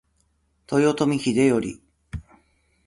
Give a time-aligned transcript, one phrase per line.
[0.71, 1.79] 豊臣秀頼